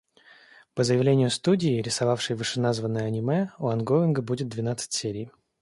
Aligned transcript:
По 0.73 0.83
заявлению 0.83 1.29
студии, 1.29 1.79
рисовавшей 1.79 2.35
вышеназванное 2.35 3.03
аниме, 3.05 3.51
у 3.59 3.67
онгоинга 3.67 4.23
будет 4.23 4.47
двенадцать 4.49 4.93
серий. 4.93 5.29